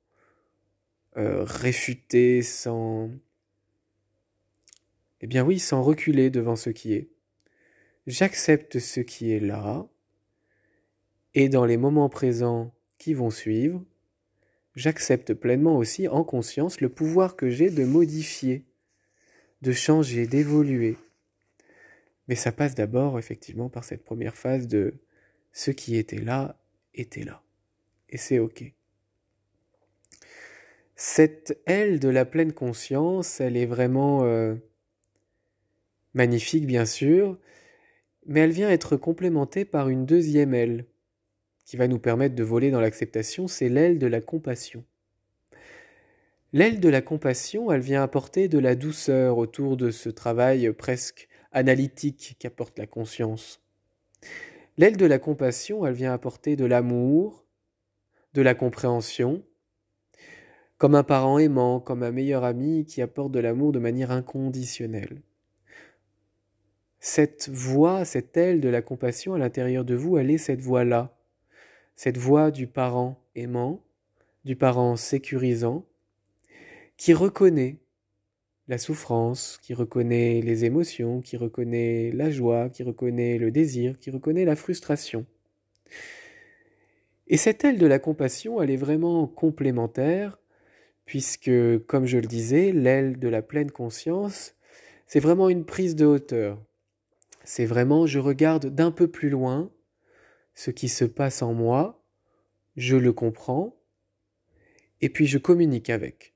euh, 1.17 1.43
réfuter, 1.43 2.41
sans 2.41 3.09
eh 5.19 5.27
bien 5.27 5.43
oui, 5.43 5.59
sans 5.59 5.83
reculer 5.83 6.29
devant 6.29 6.55
ce 6.55 6.69
qui 6.69 6.93
est. 6.93 7.09
J'accepte 8.07 8.79
ce 8.79 9.01
qui 9.01 9.33
est 9.33 9.41
là, 9.41 9.89
et 11.33 11.49
dans 11.49 11.65
les 11.65 11.75
moments 11.75 12.07
présents 12.07 12.73
qui 12.99 13.15
vont 13.15 13.31
suivre, 13.31 13.83
j'accepte 14.75 15.33
pleinement 15.33 15.77
aussi 15.77 16.07
en 16.07 16.23
conscience 16.23 16.81
le 16.81 16.89
pouvoir 16.89 17.35
que 17.35 17.49
j'ai 17.49 17.71
de 17.71 17.85
modifier, 17.85 18.65
de 19.63 19.71
changer, 19.71 20.27
d'évoluer. 20.27 20.97
Mais 22.27 22.35
ça 22.35 22.51
passe 22.51 22.75
d'abord 22.75 23.17
effectivement 23.17 23.69
par 23.69 23.83
cette 23.83 24.03
première 24.03 24.35
phase 24.35 24.67
de 24.67 24.93
ce 25.51 25.71
qui 25.71 25.95
était 25.95 26.19
là 26.19 26.59
était 26.93 27.23
là. 27.23 27.41
Et 28.09 28.17
c'est 28.17 28.37
OK. 28.37 28.63
Cette 30.95 31.59
aile 31.65 31.99
de 31.99 32.09
la 32.09 32.25
pleine 32.25 32.53
conscience, 32.53 33.39
elle 33.39 33.55
est 33.55 33.65
vraiment 33.65 34.25
euh, 34.25 34.55
magnifique 36.13 36.67
bien 36.67 36.85
sûr, 36.85 37.37
mais 38.25 38.41
elle 38.41 38.51
vient 38.51 38.69
être 38.69 38.97
complémentée 38.97 39.63
par 39.63 39.89
une 39.89 40.05
deuxième 40.05 40.53
aile 40.53 40.85
qui 41.69 41.77
va 41.77 41.87
nous 41.87 41.99
permettre 41.99 42.33
de 42.33 42.41
voler 42.41 42.71
dans 42.71 42.81
l'acceptation, 42.81 43.47
c'est 43.47 43.69
l'aile 43.69 43.99
de 43.99 44.07
la 44.07 44.21
compassion. 44.21 44.83
L'aile 46.51 46.79
de 46.79 46.89
la 46.89 47.03
compassion, 47.03 47.71
elle 47.71 47.81
vient 47.81 48.01
apporter 48.01 48.47
de 48.47 48.57
la 48.57 48.73
douceur 48.73 49.37
autour 49.37 49.77
de 49.77 49.91
ce 49.91 50.09
travail 50.09 50.73
presque 50.73 51.27
analytique 51.51 52.37
qu'apporte 52.39 52.79
la 52.79 52.87
conscience. 52.87 53.61
L'aile 54.79 54.97
de 54.97 55.05
la 55.05 55.19
compassion, 55.19 55.85
elle 55.85 55.93
vient 55.93 56.11
apporter 56.11 56.55
de 56.55 56.65
l'amour, 56.65 57.45
de 58.33 58.41
la 58.41 58.55
compréhension, 58.55 59.43
comme 60.79 60.95
un 60.95 61.03
parent 61.03 61.37
aimant, 61.37 61.79
comme 61.79 62.01
un 62.01 62.11
meilleur 62.11 62.45
ami 62.45 62.83
qui 62.83 63.03
apporte 63.03 63.31
de 63.31 63.39
l'amour 63.39 63.73
de 63.73 63.79
manière 63.79 64.09
inconditionnelle. 64.09 65.21
Cette 66.99 67.47
voix, 67.47 68.05
cette 68.05 68.35
aile 68.37 68.59
de 68.59 68.69
la 68.69 68.81
compassion 68.81 69.35
à 69.35 69.37
l'intérieur 69.37 69.85
de 69.85 69.93
vous, 69.93 70.17
elle 70.17 70.31
est 70.31 70.39
cette 70.39 70.61
voix-là, 70.61 71.15
cette 71.99 72.17
voix 72.17 72.49
du 72.49 72.65
parent 72.65 73.21
aimant, 73.35 73.83
du 74.45 74.55
parent 74.55 74.95
sécurisant, 74.95 75.85
qui 76.95 77.13
reconnaît 77.13 77.75
la 78.69 78.77
souffrance, 78.77 79.59
qui 79.61 79.73
reconnaît 79.73 80.39
les 80.39 80.63
émotions, 80.63 81.19
qui 81.19 81.35
reconnaît 81.35 82.13
la 82.13 82.31
joie, 82.31 82.69
qui 82.69 82.83
reconnaît 82.83 83.37
le 83.37 83.51
désir, 83.51 83.99
qui 83.99 84.11
reconnaît 84.11 84.45
la 84.45 84.55
frustration. 84.55 85.25
Et 87.27 87.35
cette 87.35 87.65
aile 87.65 87.77
de 87.77 87.85
la 87.85 87.99
compassion, 87.99 88.61
elle 88.61 88.71
est 88.71 88.77
vraiment 88.77 89.27
complémentaire, 89.27 90.39
puisque, 91.03 91.51
comme 91.85 92.05
je 92.05 92.17
le 92.17 92.27
disais, 92.27 92.71
l'aile 92.71 93.19
de 93.19 93.27
la 93.27 93.41
pleine 93.41 93.71
conscience, 93.71 94.55
c'est 95.05 95.19
vraiment 95.19 95.49
une 95.49 95.65
prise 95.65 95.97
de 95.97 96.05
hauteur. 96.05 96.63
C'est 97.43 97.65
vraiment, 97.65 98.07
je 98.07 98.19
regarde 98.19 98.67
d'un 98.67 98.91
peu 98.91 99.09
plus 99.09 99.29
loin 99.29 99.69
ce 100.59 100.71
qui 100.71 100.89
se 100.89 101.05
passe 101.05 101.41
en 101.41 101.53
moi, 101.53 102.03
je 102.75 102.97
le 102.97 103.13
comprends, 103.13 103.77
et 104.99 105.07
puis 105.07 105.25
je 105.25 105.37
communique 105.37 105.89
avec. 105.89 106.33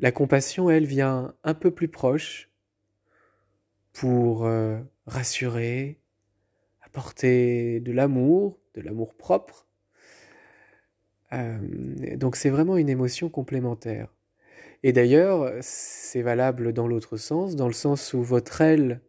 La 0.00 0.10
compassion, 0.10 0.70
elle, 0.70 0.86
vient 0.86 1.32
un 1.44 1.54
peu 1.54 1.70
plus 1.70 1.86
proche 1.86 2.50
pour 3.92 4.44
euh, 4.44 4.80
rassurer, 5.06 6.00
apporter 6.80 7.78
de 7.78 7.92
l'amour, 7.92 8.58
de 8.74 8.80
l'amour 8.80 9.14
propre. 9.14 9.68
Euh, 11.32 12.16
donc 12.16 12.34
c'est 12.34 12.50
vraiment 12.50 12.76
une 12.76 12.88
émotion 12.88 13.28
complémentaire. 13.28 14.12
Et 14.82 14.92
d'ailleurs, 14.92 15.48
c'est 15.60 16.22
valable 16.22 16.72
dans 16.72 16.88
l'autre 16.88 17.16
sens, 17.18 17.54
dans 17.54 17.68
le 17.68 17.72
sens 17.72 18.14
où 18.14 18.22
votre 18.24 18.60
aile 18.62 19.00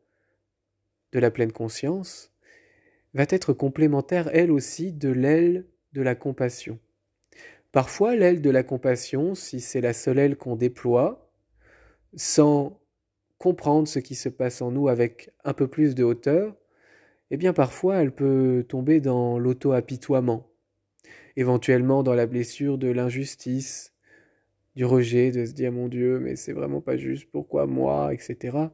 de 1.13 1.19
la 1.19 1.31
pleine 1.31 1.51
conscience, 1.51 2.32
va 3.13 3.25
être 3.29 3.53
complémentaire 3.53 4.29
elle 4.33 4.51
aussi 4.51 4.91
de 4.91 5.09
l'aile 5.09 5.67
de 5.93 6.01
la 6.01 6.15
compassion. 6.15 6.79
Parfois, 7.71 8.15
l'aile 8.15 8.41
de 8.41 8.49
la 8.49 8.63
compassion, 8.63 9.35
si 9.35 9.59
c'est 9.59 9.81
la 9.81 9.93
seule 9.93 10.19
aile 10.19 10.37
qu'on 10.37 10.55
déploie, 10.55 11.31
sans 12.15 12.79
comprendre 13.37 13.87
ce 13.87 13.99
qui 13.99 14.15
se 14.15 14.29
passe 14.29 14.61
en 14.61 14.71
nous 14.71 14.87
avec 14.87 15.31
un 15.43 15.53
peu 15.53 15.67
plus 15.67 15.95
de 15.95 16.03
hauteur, 16.03 16.55
eh 17.31 17.37
bien 17.37 17.53
parfois 17.53 17.97
elle 17.97 18.13
peut 18.13 18.63
tomber 18.67 18.99
dans 18.99 19.39
l'auto-apitoiement, 19.39 20.47
éventuellement 21.35 22.03
dans 22.03 22.13
la 22.13 22.27
blessure 22.27 22.77
de 22.77 22.89
l'injustice, 22.89 23.93
du 24.75 24.85
rejet, 24.85 25.31
de 25.31 25.45
se 25.45 25.53
dire 25.53 25.71
mon 25.71 25.87
Dieu, 25.87 26.19
mais 26.19 26.35
c'est 26.35 26.53
vraiment 26.53 26.81
pas 26.81 26.97
juste, 26.97 27.29
pourquoi 27.31 27.65
moi, 27.65 28.13
etc 28.13 28.67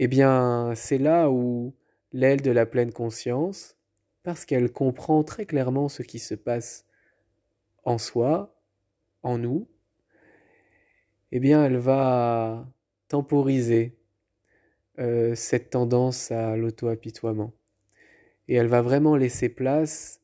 eh 0.00 0.06
bien, 0.06 0.72
c'est 0.76 0.98
là 0.98 1.28
où 1.28 1.74
l'aile 2.12 2.42
de 2.42 2.50
la 2.50 2.66
pleine 2.66 2.92
conscience, 2.92 3.76
parce 4.22 4.44
qu'elle 4.44 4.72
comprend 4.72 5.22
très 5.24 5.46
clairement 5.46 5.88
ce 5.88 6.02
qui 6.02 6.18
se 6.18 6.34
passe 6.34 6.86
en 7.84 7.98
soi, 7.98 8.54
en 9.22 9.38
nous, 9.38 9.68
eh 11.32 11.40
bien, 11.40 11.64
elle 11.64 11.76
va 11.76 12.66
temporiser 13.08 13.98
euh, 14.98 15.34
cette 15.34 15.70
tendance 15.70 16.30
à 16.30 16.56
l'auto-apitoiement. 16.56 17.52
Et 18.48 18.54
elle 18.54 18.66
va 18.66 18.82
vraiment 18.82 19.16
laisser 19.16 19.48
place 19.48 20.20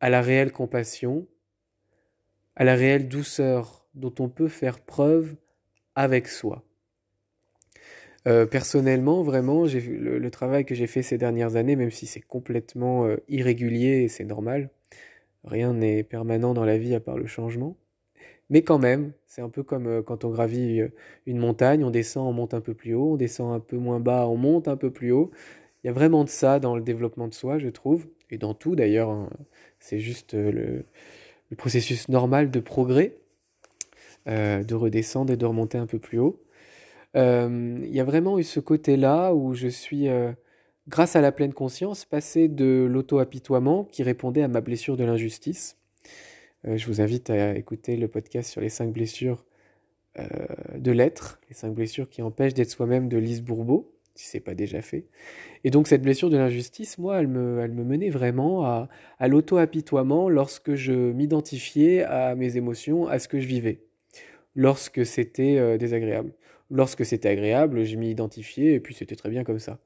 à 0.00 0.10
la 0.10 0.20
réelle 0.22 0.52
compassion, 0.52 1.26
à 2.56 2.64
la 2.64 2.74
réelle 2.74 3.08
douceur 3.08 3.86
dont 3.94 4.14
on 4.18 4.28
peut 4.28 4.48
faire 4.48 4.80
preuve 4.80 5.36
avec 5.94 6.28
soi. 6.28 6.64
Euh, 8.28 8.46
personnellement, 8.46 9.22
vraiment, 9.22 9.66
j'ai 9.66 9.80
le, 9.80 10.18
le, 10.18 10.30
travail 10.30 10.64
que 10.66 10.74
j'ai 10.74 10.86
fait 10.86 11.02
ces 11.02 11.16
dernières 11.16 11.56
années, 11.56 11.74
même 11.74 11.90
si 11.90 12.06
c'est 12.06 12.20
complètement 12.20 13.06
euh, 13.06 13.16
irrégulier 13.28 14.08
c'est 14.08 14.24
normal, 14.24 14.70
rien 15.44 15.72
n'est 15.74 16.02
permanent 16.02 16.52
dans 16.54 16.64
la 16.64 16.76
vie 16.78 16.94
à 16.94 17.00
part 17.00 17.16
le 17.16 17.26
changement. 17.26 17.76
Mais 18.50 18.62
quand 18.62 18.78
même, 18.78 19.12
c'est 19.26 19.42
un 19.42 19.48
peu 19.48 19.62
comme 19.62 19.86
euh, 19.86 20.02
quand 20.02 20.24
on 20.24 20.30
gravit 20.30 20.82
une 21.26 21.38
montagne, 21.38 21.84
on 21.84 21.90
descend, 21.90 22.28
on 22.28 22.32
monte 22.32 22.54
un 22.54 22.60
peu 22.60 22.74
plus 22.74 22.94
haut, 22.94 23.14
on 23.14 23.16
descend 23.16 23.54
un 23.54 23.60
peu 23.60 23.78
moins 23.78 24.00
bas, 24.00 24.26
on 24.28 24.36
monte 24.36 24.68
un 24.68 24.76
peu 24.76 24.90
plus 24.92 25.12
haut. 25.12 25.30
Il 25.84 25.86
y 25.88 25.90
a 25.90 25.92
vraiment 25.94 26.24
de 26.24 26.28
ça 26.30 26.60
dans 26.60 26.76
le 26.76 26.82
développement 26.82 27.28
de 27.28 27.34
soi, 27.34 27.58
je 27.58 27.68
trouve, 27.68 28.06
et 28.30 28.38
dans 28.38 28.54
tout 28.54 28.76
d'ailleurs. 28.76 29.10
Hein. 29.10 29.30
C'est 29.80 30.00
juste 30.00 30.34
le, 30.34 30.84
processus 31.56 32.08
normal 32.08 32.50
de 32.50 32.60
progrès, 32.60 33.16
de 34.26 34.74
redescendre 34.74 35.32
et 35.32 35.36
de 35.36 35.46
remonter 35.46 35.78
un 35.78 35.86
peu 35.86 35.98
plus 35.98 36.18
haut. 36.18 36.40
Euh, 37.16 37.80
il 37.82 37.94
y 37.94 38.00
a 38.00 38.04
vraiment 38.04 38.38
eu 38.38 38.44
ce 38.44 38.60
côté-là 38.60 39.34
où 39.34 39.54
je 39.54 39.68
suis, 39.68 40.08
euh, 40.08 40.32
grâce 40.88 41.16
à 41.16 41.20
la 41.20 41.32
pleine 41.32 41.52
conscience, 41.52 42.04
passé 42.04 42.48
de 42.48 42.86
l'auto-apitoiement 42.88 43.84
qui 43.84 44.02
répondait 44.02 44.42
à 44.42 44.48
ma 44.48 44.60
blessure 44.60 44.96
de 44.96 45.04
l'injustice. 45.04 45.76
Euh, 46.66 46.76
je 46.76 46.86
vous 46.86 47.00
invite 47.00 47.30
à 47.30 47.56
écouter 47.56 47.96
le 47.96 48.08
podcast 48.08 48.50
sur 48.50 48.60
les 48.60 48.68
cinq 48.68 48.92
blessures 48.92 49.44
de 50.74 50.90
l'être, 50.90 51.40
les 51.48 51.54
cinq 51.54 51.72
blessures 51.72 52.10
qui 52.10 52.20
empêchent 52.20 52.52
d'être 52.52 52.68
soi-même 52.68 53.08
de 53.08 53.16
Lise 53.16 53.42
Bourbeau, 53.42 53.94
si 54.16 54.26
c'est 54.26 54.40
pas 54.40 54.54
déjà 54.54 54.82
fait. 54.82 55.06
Et 55.62 55.70
donc 55.70 55.86
cette 55.86 56.02
blessure 56.02 56.30
de 56.30 56.36
l'injustice, 56.36 56.98
moi, 56.98 57.20
elle 57.20 57.28
me, 57.28 57.68
menait 57.68 58.10
vraiment 58.10 58.64
à 58.64 59.28
l'auto-apitoiement 59.28 60.28
lorsque 60.28 60.74
je 60.74 60.92
m'identifiais 60.92 62.02
à 62.02 62.34
mes 62.34 62.56
émotions, 62.56 63.06
à 63.06 63.20
ce 63.20 63.28
que 63.28 63.38
je 63.38 63.46
vivais, 63.46 63.84
lorsque 64.56 65.06
c'était 65.06 65.78
désagréable. 65.78 66.32
Lorsque 66.70 67.04
c'était 67.04 67.28
agréable, 67.28 67.84
je 67.84 67.96
m'y 67.96 68.10
identifiais 68.10 68.74
et 68.74 68.80
puis 68.80 68.94
c'était 68.94 69.16
très 69.16 69.30
bien 69.30 69.44
comme 69.44 69.58
ça. 69.58 69.78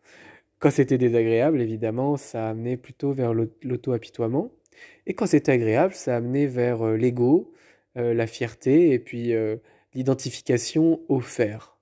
Quand 0.59 0.71
c'était 0.71 0.99
désagréable, 0.99 1.61
évidemment, 1.61 2.17
ça 2.17 2.49
amenait 2.49 2.77
plutôt 2.77 3.13
vers 3.13 3.35
l'auto-apitoiement. 3.35 4.51
Et 5.07 5.15
quand 5.15 5.27
c'était 5.27 5.53
agréable, 5.53 5.95
ça 5.95 6.17
amenait 6.17 6.47
vers 6.47 6.83
euh, 6.83 6.97
l'ego, 6.97 7.53
euh, 7.97 8.15
la 8.15 8.27
fierté 8.27 8.93
et 8.93 8.99
puis 8.99 9.35
euh, 9.35 9.57
l'identification 9.95 11.01
au 11.09 11.21
faire. 11.21 11.77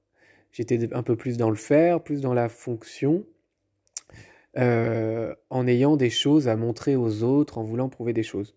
J'étais 0.52 0.92
un 0.92 1.02
peu 1.02 1.16
plus 1.16 1.37
dans 1.37 1.50
le 1.50 1.56
faire, 1.56 2.02
plus 2.02 2.21
dans 2.21 2.35
la 2.35 2.49
fonction, 2.49 3.25
en 4.54 5.66
ayant 5.66 5.97
des 5.97 6.11
choses 6.11 6.47
à 6.47 6.56
montrer 6.56 6.94
aux 6.94 7.23
autres, 7.23 7.56
en 7.56 7.62
voulant 7.62 7.88
prouver 7.88 8.12
des 8.12 8.23
choses. 8.23 8.54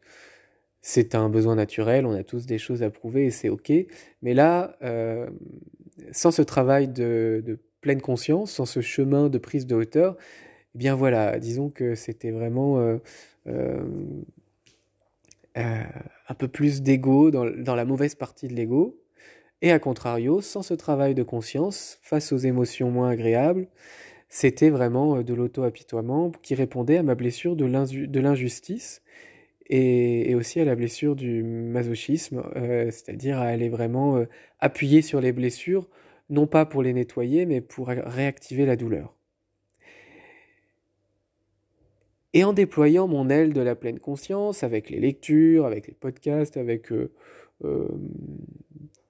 C'est 0.82 1.16
un 1.16 1.30
besoin 1.30 1.56
naturel, 1.56 2.06
on 2.06 2.12
a 2.14 2.24
tous 2.24 2.46
des 2.46 2.58
choses 2.58 2.84
à 2.84 2.90
prouver 2.90 3.28
et 3.28 3.32
c'est 3.32 3.48
ok. 3.48 3.72
Mais 4.22 4.34
là, 4.34 4.78
sans 6.12 6.32
ce 6.32 6.42
travail 6.42 6.88
de, 6.88 7.60
pleine 7.82 8.02
conscience, 8.02 8.52
sans 8.52 8.66
ce 8.66 8.82
chemin 8.82 9.30
de 9.30 9.38
prise 9.38 9.68
de 9.68 9.75
hauteur, 9.75 10.18
eh 10.74 10.78
bien 10.78 10.96
voilà, 10.96 11.38
disons 11.40 11.70
que 11.70 11.94
c'était 11.94 12.32
vraiment 12.32 12.80
euh, 12.80 12.98
euh, 13.48 13.84
euh, 15.58 15.84
un 16.28 16.34
peu 16.34 16.48
plus 16.48 16.82
d'ego 16.82 17.30
dans, 17.30 17.75
la 17.75 17.86
mauvaise 17.86 18.16
partie 18.16 18.48
de 18.48 18.54
l'ego. 18.54 19.00
Et 19.62 19.72
à 19.72 19.80
contrario, 19.80 20.42
sans 20.42 20.64
ce 20.64 20.74
travail 20.74 21.16
de 21.16 21.24
conscience, 21.24 22.00
face 22.02 22.32
aux 22.32 22.38
émotions 22.38 22.90
moins 22.90 23.10
agréables, 23.10 23.68
c'était 24.28 24.70
vraiment 24.70 25.22
de 25.22 25.34
l'auto-apitoiement 25.34 26.32
qui 26.42 26.56
répondait 26.56 26.98
à 26.98 27.04
ma 27.04 27.16
blessure 27.16 27.56
de 27.56 28.20
l'injustice 28.20 29.02
et, 29.67 30.36
aussi 30.36 30.60
à 30.60 30.65
la 30.65 30.75
blessure 30.75 31.15
du 31.15 31.43
masochisme, 31.43 32.43
euh, 32.55 32.86
c'est-à-dire 32.91 33.39
à 33.39 33.43
aller 33.43 33.69
vraiment 33.69 34.17
euh, 34.17 34.25
appuyer 34.60 35.01
sur 35.01 35.22
les 35.22 35.31
blessures, 35.31 35.88
non 36.29 36.48
pas 36.48 36.65
pour 36.65 36.84
les 36.84 36.93
nettoyer, 36.93 37.45
mais 37.45 37.62
pour 37.62 37.88
réactiver 37.88 38.65
la 38.65 38.75
douleur. 38.75 39.15
Et 42.34 42.43
en 42.43 42.51
déployant 42.51 43.08
mon 43.08 43.30
aile 43.30 43.54
de 43.54 43.62
la 43.62 43.75
pleine 43.75 43.99
conscience, 43.99 44.63
avec 44.63 44.89
les 44.89 44.99
lectures, 44.99 45.65
avec 45.65 45.88
les 45.88 45.93
podcasts, 45.93 46.58
avec 46.58 46.91
euh, 46.91 47.10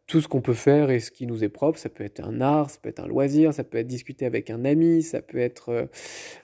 tout 0.06 0.22
ce 0.22 0.28
qu'on 0.28 0.42
peut 0.42 0.54
faire 0.54 0.92
et 0.92 1.00
ce 1.00 1.10
qui 1.10 1.26
nous 1.26 1.44
est 1.44 1.50
propre, 1.50 1.80
ça 1.80 1.90
peut 1.90 2.04
être 2.04 2.24
un 2.24 2.40
art, 2.40 2.70
ça 2.70 2.78
peut 2.80 2.90
être 2.90 3.00
un 3.00 3.08
loisir, 3.08 3.52
ça 3.52 3.64
peut 3.64 3.80
être 3.80 3.88
discuter 3.88 4.28
avec 4.28 4.52
un 4.52 4.64
ami, 4.64 5.02
ça 5.02 5.24
peut 5.24 5.40
être 5.40 5.90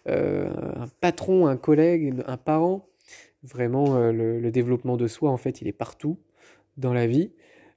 un 0.07 0.87
patron, 1.01 1.45
un 1.45 1.57
collègue, 1.57 2.15
un 2.25 2.37
parent, 2.37 2.90
Vraiment, 3.43 3.95
euh, 3.95 4.11
le, 4.11 4.51
développement 4.51 4.97
de 4.97 5.07
soi, 5.07 5.31
en 5.31 5.37
fait, 5.37 5.61
il 5.61 5.67
est 5.67 5.73
partout 5.73 6.19
dans 6.77 6.93
la 6.93 7.07
vie. 7.07 7.31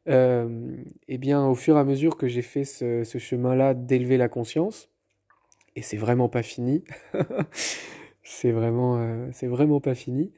Euh, 0.09 0.77
et 1.09 1.16
bien, 1.16 1.46
au 1.46 1.55
fur 1.55 1.77
et 1.77 1.81
à 1.81 1.85
mesure 1.85 2.18
que 2.18 2.29
j'ai 2.29 2.42
fait 2.42 2.64
ce, 2.64 3.03
chemin-là 3.18 3.72
d'élever 3.72 4.18
la 4.18 4.29
conscience, 4.29 4.90
et 5.74 5.83
c'est 5.83 5.96
vraiment 5.96 6.29
pas 6.29 6.42
fini, 6.42 6.85
c'est 8.22 8.53
vraiment, 8.53 8.98
euh, 8.98 9.31
vraiment 9.42 9.81
pas 9.81 9.94
fini. 9.94 10.33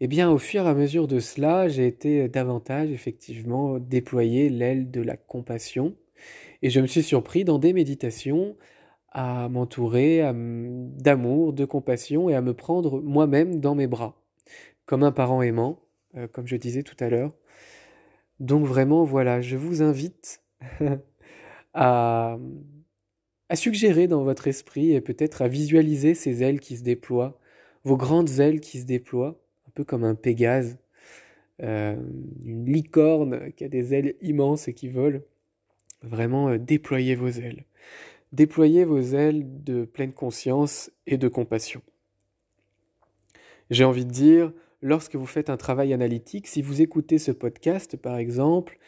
Et 0.00 0.06
bien, 0.06 0.30
au 0.30 0.38
fur 0.38 0.66
et 0.66 0.68
à 0.68 0.74
mesure 0.74 1.08
de 1.08 1.18
cela, 1.18 1.68
j'ai 1.68 1.86
été 1.86 2.28
davantage, 2.28 2.90
effectivement, 2.90 3.78
déployer 3.78 4.50
l'aile 4.50 4.90
de 4.90 5.00
la 5.00 5.16
compassion. 5.16 5.94
Et 6.60 6.70
je 6.70 6.80
me 6.80 6.86
suis 6.86 7.02
surpris 7.02 7.44
dans 7.44 7.58
des 7.58 7.72
méditations 7.72 8.56
à 9.12 9.48
m'entourer 9.48 10.22
d'amour, 10.24 11.52
de 11.52 11.64
compassion 11.64 12.28
et 12.30 12.34
à 12.34 12.40
me 12.40 12.54
prendre 12.54 13.00
moi-même 13.00 13.60
dans 13.60 13.74
mes 13.74 13.86
bras 13.86 14.21
comme 14.92 15.04
un 15.04 15.10
parent 15.10 15.40
aimant, 15.40 15.80
euh, 16.18 16.28
comme 16.28 16.46
je 16.46 16.54
disais 16.54 16.82
tout 16.82 17.02
à 17.02 17.08
l'heure. 17.08 17.32
Donc 18.40 18.66
vraiment, 18.66 19.04
voilà, 19.04 19.40
je 19.40 19.56
vous 19.56 19.80
invite 19.80 20.42
à, 21.72 22.36
suggérer 23.54 24.06
dans 24.06 24.22
votre 24.22 24.48
esprit 24.48 24.92
et 24.92 25.00
peut-être 25.00 25.40
à 25.40 25.48
visualiser 25.48 26.14
ces 26.14 26.42
ailes 26.42 26.60
qui 26.60 26.76
se 26.76 26.82
déploient, 26.82 27.40
vos 27.84 27.96
grandes 27.96 28.38
ailes 28.38 28.60
qui 28.60 28.80
se 28.80 28.84
déploient, 28.84 29.40
un 29.66 29.70
peu 29.72 29.82
comme 29.82 30.04
un 30.04 30.14
Pégase, 30.14 30.76
euh, 31.62 31.96
une 32.44 32.66
licorne 32.66 33.50
qui 33.52 33.64
a 33.64 33.68
des 33.68 33.94
ailes 33.94 34.16
immenses 34.20 34.68
et 34.68 34.74
qui 34.74 34.90
vole. 34.90 35.24
Vraiment, 36.02 36.50
euh, 36.50 36.58
déployez 36.58 37.14
vos 37.14 37.30
ailes. 37.30 37.64
Déployez 38.32 38.84
vos 38.84 39.00
ailes 39.00 39.64
de 39.64 39.86
pleine 39.86 40.12
conscience 40.12 40.90
et 41.06 41.16
de 41.16 41.28
compassion. 41.28 41.80
J'ai 43.70 43.84
envie 43.84 44.04
de 44.04 44.10
dire, 44.10 44.52
lorsque 44.82 45.14
vous 45.14 45.26
faites 45.26 45.48
un 45.48 45.56
travail 45.56 45.94
analytique, 45.94 46.46
si 46.48 46.60
vous 46.60 46.82
écoutez 46.82 47.18
ce 47.18 47.32
podcast 47.32 47.96
par 47.96 48.18
exemple, 48.18 48.78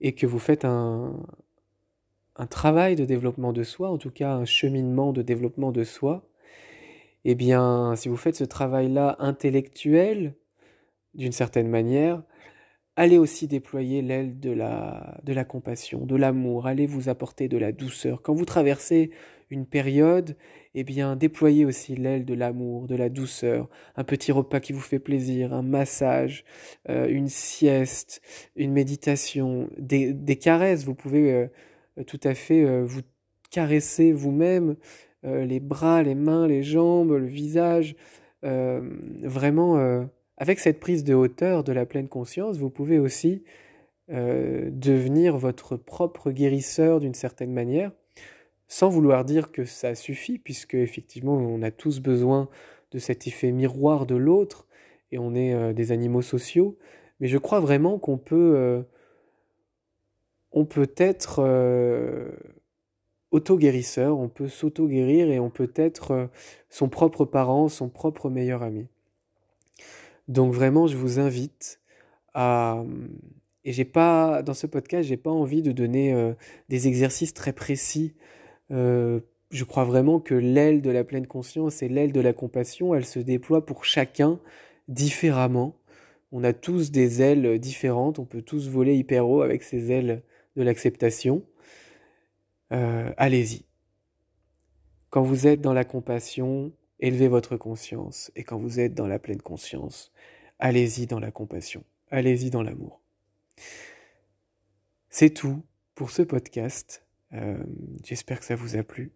et 0.00 0.14
que 0.14 0.26
vous 0.26 0.40
faites 0.40 0.64
un, 0.64 1.24
travail 2.50 2.96
de 2.96 3.04
développement 3.04 3.52
de 3.52 3.62
soi, 3.62 3.88
en 3.90 3.96
tout 3.96 4.10
cas 4.10 4.34
un 4.34 4.44
cheminement 4.44 5.12
de 5.12 5.22
développement 5.22 5.72
de 5.72 5.84
soi, 5.84 6.28
eh 7.24 7.34
bien, 7.34 7.94
si 7.96 8.08
vous 8.08 8.16
faites 8.16 8.36
ce 8.36 8.44
travail-là 8.44 9.16
intellectuel, 9.18 10.34
d'une 11.14 11.32
certaine 11.32 11.68
manière, 11.68 12.22
allez 12.96 13.16
aussi 13.16 13.46
déployer 13.46 14.02
l'aile 14.02 14.38
de 14.40 14.50
la, 14.50 15.18
de 15.22 15.32
la 15.32 15.44
compassion, 15.44 16.04
de 16.04 16.16
l'amour, 16.16 16.66
allez 16.66 16.86
vous 16.86 17.08
apporter 17.08 17.48
de 17.48 17.56
la 17.56 17.72
douceur. 17.72 18.20
Quand 18.20 18.34
vous 18.34 18.44
traversez 18.44 19.10
une 19.48 19.64
période, 19.64 20.36
eh 20.74 20.82
bien, 20.82 21.14
déployez 21.14 21.64
aussi 21.64 21.94
l'aile 21.94 22.24
de 22.24 22.34
l'amour, 22.34 22.88
de 22.88 22.96
la 22.96 23.08
douceur, 23.08 23.68
un 23.96 24.02
petit 24.02 24.32
repas 24.32 24.58
qui 24.58 24.72
vous 24.72 24.80
fait 24.80 24.98
plaisir, 24.98 25.52
un 25.52 25.62
massage, 25.62 26.44
euh, 26.88 27.06
une 27.08 27.28
sieste, 27.28 28.20
une 28.56 28.72
méditation, 28.72 29.70
des, 29.78 30.36
caresses. 30.36 30.84
Vous 30.84 30.94
pouvez 30.94 31.32
euh, 31.32 32.04
tout 32.06 32.20
à 32.24 32.34
fait 32.34 32.64
euh, 32.64 32.82
vous 32.84 33.02
caresser 33.50 34.12
vous-même, 34.12 34.76
les 35.22 35.60
bras, 35.60 36.02
les 36.02 36.14
mains, 36.14 36.46
les 36.46 36.62
jambes, 36.62 37.12
le 37.12 37.24
visage, 37.24 37.96
vraiment 38.42 40.06
avec 40.36 40.58
cette 40.58 40.80
prise 40.80 41.02
de 41.02 41.14
hauteur 41.14 41.64
de 41.64 41.72
la 41.72 41.86
pleine 41.86 42.08
conscience, 42.08 42.58
vous 42.58 42.68
pouvez 42.68 42.98
aussi 42.98 43.42
devenir 44.10 45.38
votre 45.38 45.78
propre 45.78 46.30
guérisseur 46.30 47.00
d'une 47.00 47.14
certaine 47.14 47.54
manière 47.54 47.92
sans 48.74 48.88
vouloir 48.88 49.24
dire 49.24 49.52
que 49.52 49.64
ça 49.64 49.94
suffit, 49.94 50.36
puisque 50.36 50.74
effectivement 50.74 51.36
on 51.36 51.62
a 51.62 51.70
tous 51.70 52.00
besoin 52.00 52.48
de 52.90 52.98
cet 52.98 53.28
effet 53.28 53.52
miroir 53.52 54.04
de 54.04 54.16
l'autre, 54.16 54.66
et 55.12 55.18
on 55.18 55.32
est 55.36 55.54
euh, 55.54 55.72
des 55.72 55.92
animaux 55.92 56.22
sociaux, 56.22 56.76
mais 57.20 57.28
je 57.28 57.38
crois 57.38 57.60
vraiment 57.60 58.00
qu'on 58.00 58.18
peut, 58.18 58.54
euh, 58.56 58.82
peut 60.64 60.90
être 60.96 61.36
euh, 61.38 62.32
auto-guérisseur, 63.30 64.18
on 64.18 64.28
peut 64.28 64.48
s'auto-guérir 64.48 65.30
et 65.30 65.38
on 65.38 65.50
peut 65.50 65.70
être 65.76 66.28
son 66.68 66.88
propre 66.88 67.24
parent, 67.24 67.68
son 67.68 67.88
propre 67.88 68.28
meilleur 68.28 68.64
ami. 68.64 68.88
Donc 70.26 70.52
vraiment, 70.52 70.88
je 70.88 70.96
vous 70.96 71.20
invite 71.20 71.80
à 72.34 72.82
et 73.64 73.72
j'ai 73.72 73.84
pas 73.84 74.42
dans 74.42 74.52
ce 74.52 74.66
podcast, 74.66 75.08
j'ai 75.08 75.16
pas 75.16 75.30
envie 75.30 75.62
de 75.62 75.70
donner 75.70 76.34
des 76.68 76.88
exercices 76.88 77.34
très 77.34 77.52
précis 77.52 78.14
euh, 78.70 79.20
je 79.50 79.64
crois 79.64 79.84
vraiment 79.84 80.20
que 80.20 80.34
l'aile 80.34 80.82
de 80.82 80.90
la 80.90 81.04
pleine 81.04 81.26
conscience 81.26 81.82
et 81.82 81.88
l'aile 81.88 82.12
de 82.12 82.20
la 82.20 82.32
compassion, 82.32 82.94
elle 82.94 83.04
se 83.04 83.18
déploie 83.18 83.64
pour 83.64 83.84
chacun 83.84 84.40
différemment. 84.88 85.76
On 86.32 86.42
a 86.44 86.52
tous 86.52 86.90
des 86.90 87.22
ailes 87.22 87.58
différentes, 87.58 88.18
on 88.18 88.24
peut 88.24 88.42
tous 88.42 88.68
voler 88.68 88.96
hyper 88.96 89.28
haut 89.28 89.42
avec 89.42 89.62
ces 89.62 89.92
ailes 89.92 90.22
de 90.56 90.62
l'acceptation. 90.62 91.44
Euh, 92.72 93.12
allez-y. 93.16 93.64
Quand 95.10 95.22
vous 95.22 95.46
êtes 95.46 95.60
dans 95.60 95.72
la 95.72 95.84
compassion, 95.84 96.72
élevez 96.98 97.28
votre 97.28 97.56
conscience. 97.56 98.32
Et 98.34 98.42
quand 98.42 98.58
vous 98.58 98.80
êtes 98.80 98.94
dans 98.94 99.06
la 99.06 99.20
pleine 99.20 99.42
conscience, 99.42 100.12
allez-y 100.58 101.06
dans 101.06 101.20
la 101.20 101.30
compassion. 101.30 101.84
Allez-y 102.10 102.50
dans 102.50 102.62
l'amour. 102.62 103.00
C'est 105.10 105.30
tout 105.30 105.62
pour 105.94 106.10
ce 106.10 106.22
podcast. 106.22 107.04
Euh, 107.34 107.56
j'espère 108.04 108.40
que 108.40 108.44
ça 108.44 108.56
vous 108.56 108.76
a 108.76 108.82
plu. 108.82 109.12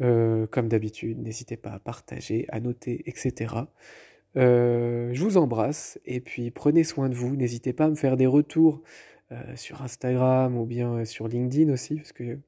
Euh, 0.00 0.46
comme 0.48 0.68
d'habitude, 0.68 1.22
n'hésitez 1.22 1.56
pas 1.56 1.70
à 1.70 1.78
partager, 1.78 2.46
à 2.48 2.60
noter, 2.60 3.02
etc. 3.06 3.54
Euh, 4.36 5.10
je 5.12 5.22
vous 5.22 5.36
embrasse 5.36 6.00
et 6.04 6.20
puis 6.20 6.50
prenez 6.50 6.82
soin 6.82 7.08
de 7.08 7.14
vous. 7.14 7.36
N'hésitez 7.36 7.72
pas 7.72 7.84
à 7.84 7.90
me 7.90 7.94
faire 7.94 8.16
des 8.16 8.26
retours 8.26 8.82
sur 9.56 9.82
Instagram 9.82 10.56
ou 10.56 10.64
bien 10.64 11.04
sur 11.04 11.26
LinkedIn 11.26 11.72
aussi, 11.72 11.96
parce 11.96 12.12
que 12.12 12.38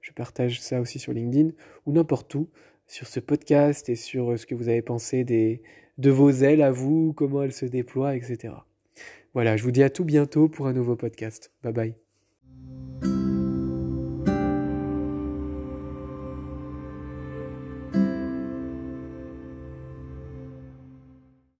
je 0.00 0.12
partage 0.12 0.60
ça 0.60 0.80
aussi 0.80 1.00
sur 1.00 1.12
LinkedIn 1.12 1.50
ou 1.86 1.92
n'importe 1.92 2.32
où 2.36 2.48
sur 2.86 3.08
ce 3.08 3.18
podcast 3.18 3.88
et 3.88 3.96
sur 3.96 4.38
ce 4.38 4.46
que 4.46 4.54
vous 4.54 4.68
avez 4.68 4.82
pensé 4.82 5.24
des, 5.24 5.60
de 5.98 6.10
vos 6.10 6.30
ailes 6.30 6.62
à 6.62 6.70
vous, 6.70 7.12
comment 7.14 7.42
elles 7.42 7.52
se 7.52 7.66
déploient, 7.66 8.14
etc. 8.14 8.54
Voilà, 9.34 9.56
je 9.56 9.64
vous 9.64 9.72
dis 9.72 9.82
à 9.82 9.90
tout 9.90 10.04
bientôt 10.04 10.48
pour 10.48 10.66
un 10.66 10.72
nouveau 10.72 10.94
podcast. 10.96 11.52
Bye 11.62 11.72
bye. 11.72 12.05